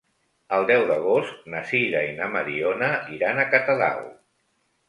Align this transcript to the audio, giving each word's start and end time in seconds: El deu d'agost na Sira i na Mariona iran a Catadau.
El 0.55 0.63
deu 0.69 0.85
d'agost 0.91 1.43
na 1.55 1.61
Sira 1.73 2.01
i 2.13 2.17
na 2.21 2.31
Mariona 2.37 2.91
iran 3.19 3.43
a 3.45 3.49
Catadau. 3.55 4.05